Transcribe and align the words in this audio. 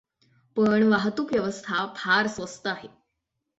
पण 0.57 0.83
वाहतूक 0.83 1.31
व्यवस्था 1.31 1.85
फार 1.95 2.27
स्वस्त 2.27 2.67
आहे. 2.67 2.87